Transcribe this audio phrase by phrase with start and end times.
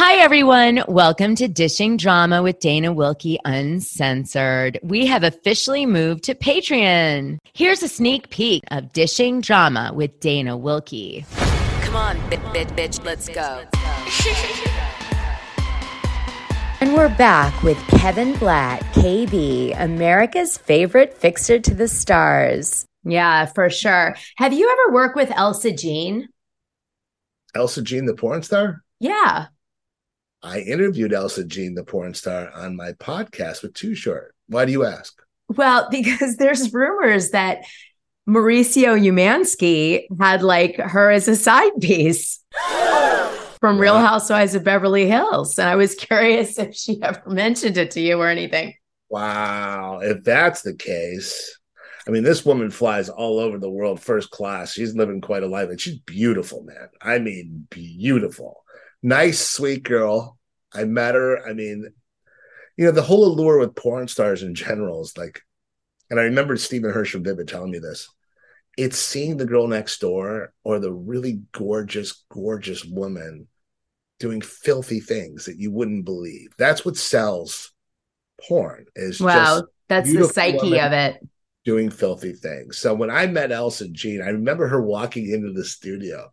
[0.00, 0.84] Hi, everyone.
[0.86, 4.78] Welcome to Dishing Drama with Dana Wilkey Uncensored.
[4.80, 7.38] We have officially moved to Patreon.
[7.52, 11.26] Here's a sneak peek of Dishing Drama with Dana Wilkey.
[11.82, 13.64] Come on, bitch, bitch, bitch, let's go.
[16.80, 22.86] And we're back with Kevin Blatt, KB, America's favorite fixer to the stars.
[23.02, 24.14] Yeah, for sure.
[24.36, 26.28] Have you ever worked with Elsa Jean?
[27.52, 28.84] Elsa Jean, the porn star?
[29.00, 29.48] Yeah.
[30.42, 34.34] I interviewed Elsa Jean, the porn star, on my podcast with Too Short.
[34.46, 35.20] Why do you ask?
[35.48, 37.64] Well, because there's rumors that
[38.28, 42.44] Mauricio Umansky had like her as a side piece
[43.60, 45.58] from Real Housewives of Beverly Hills.
[45.58, 48.74] And I was curious if she ever mentioned it to you or anything.
[49.08, 50.00] Wow.
[50.02, 51.58] If that's the case,
[52.06, 54.72] I mean, this woman flies all over the world first class.
[54.72, 56.88] She's living quite a life and she's beautiful, man.
[57.00, 58.62] I mean, beautiful.
[59.02, 60.38] Nice, sweet girl.
[60.72, 61.46] I met her.
[61.46, 61.88] I mean,
[62.76, 65.40] you know, the whole allure with porn stars in general is like,
[66.10, 68.08] and I remember Stephen Hersham Vivid telling me this.
[68.76, 73.48] It's seeing the girl next door or the really gorgeous, gorgeous woman
[74.20, 76.50] doing filthy things that you wouldn't believe.
[76.58, 77.72] That's what sells
[78.48, 78.86] porn.
[78.94, 81.20] Is wow, that's the psyche of it.
[81.64, 82.78] Doing filthy things.
[82.78, 86.30] So when I met Elsa Jean, I remember her walking into the studio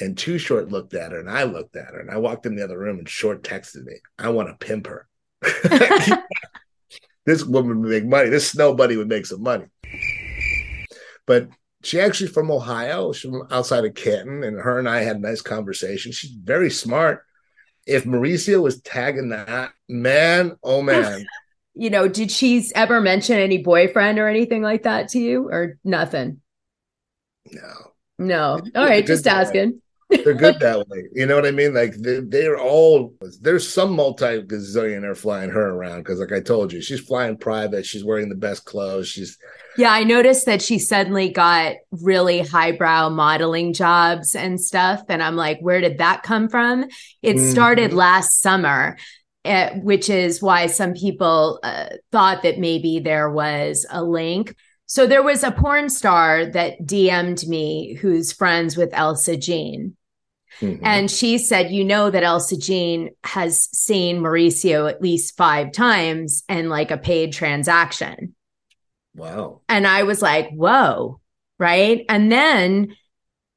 [0.00, 2.56] and Too Short looked at her and I looked at her and I walked in
[2.56, 5.06] the other room and Short texted me, I want to pimp her.
[7.26, 8.30] this woman would make money.
[8.30, 9.66] This snow bunny would make some money.
[11.26, 11.48] But
[11.82, 13.12] she actually from Ohio.
[13.12, 16.12] She's from outside of Canton, and her and I had a nice conversation.
[16.12, 17.24] She's very smart.
[17.86, 21.24] If Mauricio was tagging that, man, oh man.
[21.74, 25.78] you know, did she ever mention any boyfriend or anything like that to you, or
[25.84, 26.40] nothing?
[27.50, 27.91] No.
[28.26, 28.60] No.
[28.74, 29.80] All right, just asking
[30.18, 31.04] they're good that way.
[31.12, 31.74] You know what I mean?
[31.74, 36.72] Like they, they're all there's some multi gazillionaire flying her around because, like I told
[36.72, 37.86] you, she's flying private.
[37.86, 39.08] She's wearing the best clothes.
[39.08, 39.38] She's
[39.76, 39.92] yeah.
[39.92, 45.58] I noticed that she suddenly got really highbrow modeling jobs and stuff, and I'm like,
[45.60, 46.84] where did that come from?
[47.22, 47.50] It mm-hmm.
[47.50, 48.96] started last summer.
[49.44, 54.54] Uh, which is why some people uh, thought that maybe there was a link.
[54.92, 59.96] So there was a porn star that DM'd me who's friends with Elsa Jean.
[60.60, 60.84] Mm-hmm.
[60.84, 66.44] And she said, You know, that Elsa Jean has seen Mauricio at least five times
[66.46, 68.34] and like a paid transaction.
[69.14, 69.62] Wow.
[69.66, 71.22] And I was like, Whoa.
[71.58, 72.04] Right.
[72.10, 72.94] And then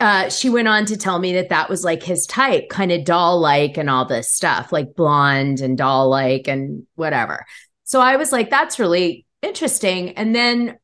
[0.00, 3.06] uh, she went on to tell me that that was like his type, kind of
[3.06, 7.46] doll like and all this stuff, like blonde and doll like and whatever.
[7.84, 10.10] So I was like, That's really interesting.
[10.10, 10.76] And then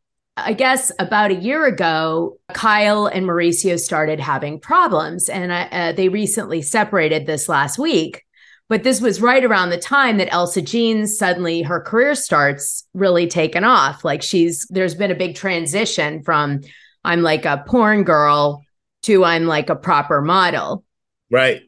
[0.45, 5.93] I guess about a year ago, Kyle and Mauricio started having problems, and I, uh,
[5.93, 8.25] they recently separated this last week.
[8.69, 13.27] But this was right around the time that Elsa Jean suddenly her career starts really
[13.27, 14.05] taking off.
[14.05, 16.61] Like she's there's been a big transition from
[17.03, 18.63] I'm like a porn girl
[19.05, 20.85] to I'm like a proper model.
[21.31, 21.63] Right.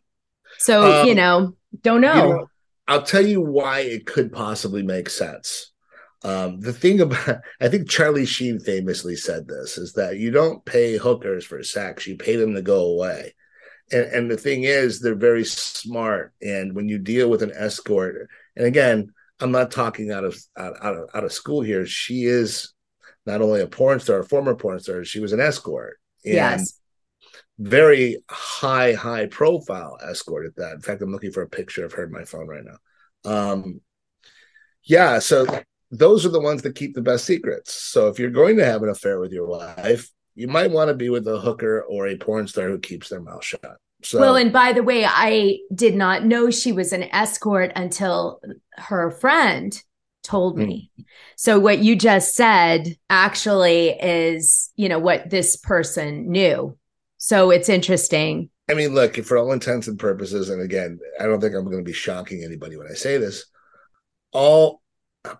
[0.58, 2.14] So, um, you know, don't know.
[2.14, 2.50] You know.
[2.86, 5.69] I'll tell you why it could possibly make sense.
[6.22, 10.64] Um, the thing about, I think Charlie Sheen famously said this is that you don't
[10.64, 13.34] pay hookers for sex, you pay them to go away.
[13.90, 16.32] And, and the thing is, they're very smart.
[16.40, 20.74] And when you deal with an escort, and again, I'm not talking out of out,
[20.82, 21.86] out of out of school here.
[21.86, 22.72] She is
[23.26, 25.98] not only a porn star, a former porn star, she was an escort.
[26.24, 26.78] Yes.
[27.58, 30.74] Very high, high profile escort at that.
[30.74, 32.78] In fact, I'm looking for a picture of her in my phone right now.
[33.30, 33.80] Um,
[34.82, 35.46] yeah, so
[35.90, 37.72] those are the ones that keep the best secrets.
[37.72, 40.94] So if you're going to have an affair with your wife, you might want to
[40.94, 43.76] be with a hooker or a porn star who keeps their mouth shut.
[44.02, 48.40] So, well, and by the way, I did not know she was an escort until
[48.76, 49.78] her friend
[50.22, 50.90] told me.
[50.98, 51.04] Mm.
[51.36, 56.78] So what you just said actually is, you know, what this person knew.
[57.18, 58.48] So it's interesting.
[58.70, 61.78] I mean, look, for all intents and purposes, and again, I don't think I'm going
[61.78, 63.44] to be shocking anybody when I say this.
[64.32, 64.79] All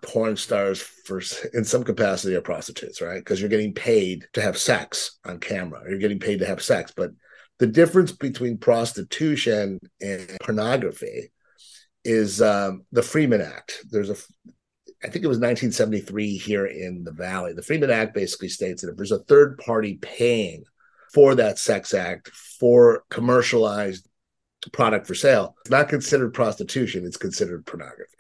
[0.02, 1.22] porn stars for
[1.54, 3.18] in some capacity are prostitutes right?
[3.18, 5.82] Because you're getting paid to have sex on camera.
[5.88, 6.92] You're getting paid to have sex.
[6.94, 7.12] But
[7.58, 11.32] the difference between prostitution and pornography
[12.04, 13.84] is um, the freeman act.
[13.90, 14.16] There's a
[15.02, 17.54] i think it was 1973 here in the valley.
[17.54, 20.64] The freeman act basically states that if there's a third party paying
[21.12, 24.06] for that sex act for commercialized
[24.72, 28.19] product for sale it's not considered prostitution it's considered pornography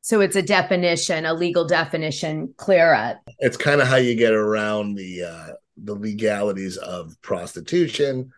[0.00, 3.18] so it's a definition, a legal definition, clear up.
[3.38, 8.32] It's kind of how you get around the uh, the legalities of prostitution.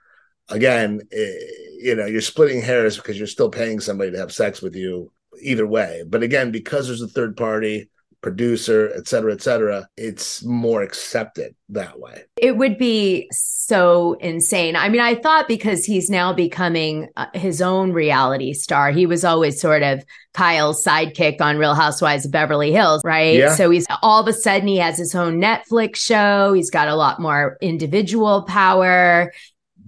[0.48, 1.32] again, eh,
[1.78, 5.12] you know, you're splitting hairs because you're still paying somebody to have sex with you
[5.40, 6.04] either way.
[6.06, 7.90] But again, because there's a third party,
[8.22, 12.22] producer, et cetera, et cetera, it's more accepted that way.
[12.36, 14.76] It would be so insane.
[14.76, 19.24] I mean, I thought because he's now becoming uh, his own reality star, he was
[19.24, 20.04] always sort of
[20.34, 23.36] Kyle's sidekick on Real Housewives of Beverly Hills, right?
[23.36, 23.54] Yeah.
[23.54, 26.52] So he's all of a sudden he has his own Netflix show.
[26.52, 29.32] He's got a lot more individual power.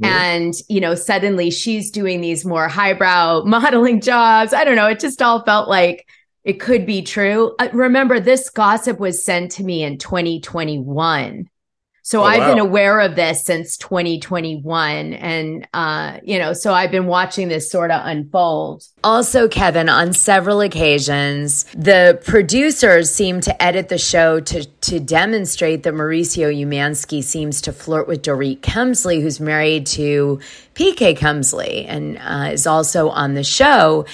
[0.02, 4.52] And, you know, suddenly she's doing these more highbrow modeling jobs.
[4.52, 4.88] I don't know.
[4.88, 6.04] It just all felt like
[6.44, 7.54] it could be true.
[7.58, 11.48] Uh, remember, this gossip was sent to me in 2021.
[12.06, 15.14] So Oh, I've been aware of this since 2021.
[15.14, 18.86] And, uh, you know, so I've been watching this sort of unfold.
[19.02, 25.82] Also, Kevin, on several occasions, the producers seem to edit the show to, to demonstrate
[25.84, 30.40] that Mauricio Umansky seems to flirt with Dorit Kemsley, who's married to
[30.74, 34.04] PK Kemsley and uh, is also on the show.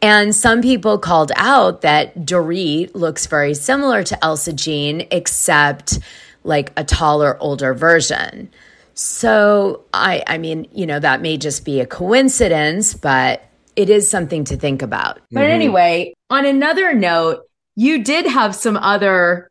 [0.00, 5.98] And some people called out that Dorit looks very similar to Elsa Jean, except
[6.44, 8.50] like a taller, older version.
[8.94, 13.42] So I I mean, you know, that may just be a coincidence, but
[13.76, 15.20] it is something to think about.
[15.32, 17.40] But anyway, on another note,
[17.74, 19.50] you did have some other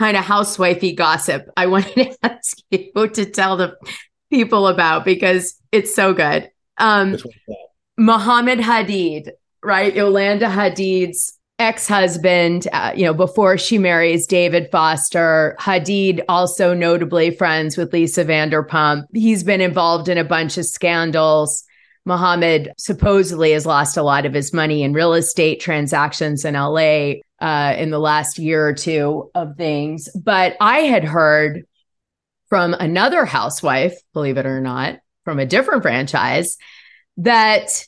[0.00, 3.76] kind of housewifey gossip I wanted to ask you to tell the
[4.30, 6.50] people about because it's so good.
[6.78, 7.16] Um?
[7.98, 9.30] Mohamed Hadid,
[9.62, 9.94] right?
[9.94, 15.56] Yolanda Hadid's ex-husband, uh, you know, before she marries David Foster.
[15.58, 19.04] Hadid also notably friends with Lisa Vanderpump.
[19.14, 21.64] He's been involved in a bunch of scandals.
[22.04, 27.14] Mohamed supposedly has lost a lot of his money in real estate transactions in LA
[27.40, 30.08] uh, in the last year or two of things.
[30.14, 31.64] But I had heard
[32.48, 36.58] from another housewife, believe it or not, from a different franchise,
[37.18, 37.86] that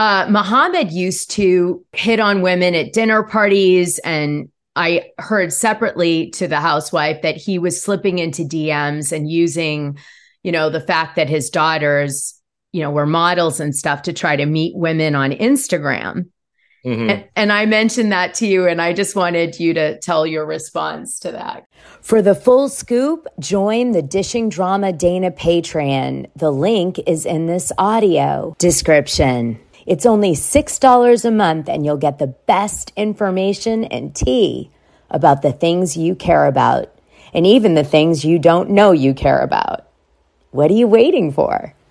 [0.00, 3.98] uh, Mohamed used to hit on women at dinner parties.
[3.98, 9.98] And I heard separately to the housewife that he was slipping into DMs and using,
[10.42, 12.40] you know, the fact that his daughters,
[12.72, 16.30] you know, were models and stuff to try to meet women on Instagram.
[16.82, 17.10] Mhm.
[17.10, 20.46] And, and I mentioned that to you, and I just wanted you to tell your
[20.46, 21.64] response to that.
[22.00, 26.30] For the full scoop, join the Dishing Drama Dana Patreon.
[26.36, 29.60] The link is in this audio description.
[29.90, 34.70] It's only $6 a month, and you'll get the best information and tea
[35.10, 36.94] about the things you care about,
[37.34, 39.88] and even the things you don't know you care about.
[40.52, 41.74] What are you waiting for?